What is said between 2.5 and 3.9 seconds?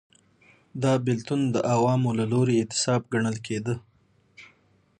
اعتصاب ګڼل کېده.